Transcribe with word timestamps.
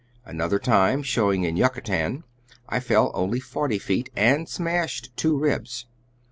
Another 0.25 0.57
time, 0.57 1.03
showing 1.03 1.43
in 1.43 1.55
Yucatan, 1.55 2.23
I 2.67 2.79
fell 2.79 3.11
only 3.13 3.39
forty 3.39 3.77
feet, 3.77 4.09
and 4.15 4.49
smashed 4.49 5.15
two 5.15 5.37
ribs. 5.37 5.85